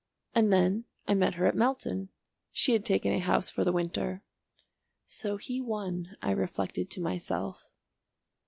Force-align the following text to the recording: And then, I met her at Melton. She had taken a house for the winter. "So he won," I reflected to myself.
And 0.33 0.51
then, 0.51 0.85
I 1.07 1.13
met 1.13 1.35
her 1.35 1.45
at 1.45 1.53
Melton. 1.53 2.09
She 2.51 2.73
had 2.73 2.83
taken 2.83 3.11
a 3.13 3.19
house 3.19 3.51
for 3.51 3.63
the 3.63 3.71
winter. 3.71 4.23
"So 5.05 5.37
he 5.37 5.61
won," 5.61 6.17
I 6.23 6.31
reflected 6.31 6.89
to 6.89 7.01
myself. 7.01 7.71